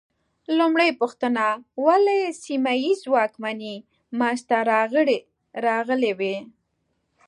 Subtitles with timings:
[0.57, 1.43] لومړۍ پوښتنه:
[1.85, 3.75] ولې سیمه ییزې واکمنۍ
[4.19, 4.57] منځ ته
[5.73, 6.37] راغلې وې؟